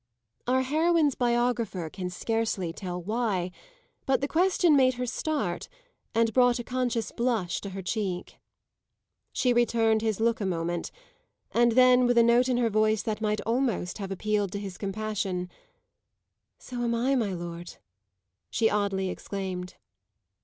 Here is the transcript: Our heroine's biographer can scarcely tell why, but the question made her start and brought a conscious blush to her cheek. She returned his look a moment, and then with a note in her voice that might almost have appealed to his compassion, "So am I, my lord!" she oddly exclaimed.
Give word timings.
Our 0.47 0.63
heroine's 0.63 1.13
biographer 1.13 1.87
can 1.87 2.09
scarcely 2.09 2.73
tell 2.73 2.99
why, 2.99 3.51
but 4.07 4.19
the 4.19 4.27
question 4.27 4.75
made 4.75 4.95
her 4.95 5.05
start 5.05 5.69
and 6.15 6.33
brought 6.33 6.57
a 6.57 6.63
conscious 6.63 7.11
blush 7.11 7.61
to 7.61 7.69
her 7.69 7.83
cheek. 7.83 8.39
She 9.31 9.53
returned 9.53 10.01
his 10.01 10.19
look 10.19 10.41
a 10.41 10.45
moment, 10.47 10.89
and 11.51 11.73
then 11.73 12.07
with 12.07 12.17
a 12.17 12.23
note 12.23 12.49
in 12.49 12.57
her 12.57 12.69
voice 12.71 13.03
that 13.03 13.21
might 13.21 13.41
almost 13.41 13.99
have 13.99 14.09
appealed 14.11 14.51
to 14.53 14.59
his 14.59 14.75
compassion, 14.79 15.49
"So 16.57 16.77
am 16.81 16.95
I, 16.95 17.13
my 17.13 17.33
lord!" 17.35 17.75
she 18.49 18.71
oddly 18.71 19.07
exclaimed. 19.07 19.75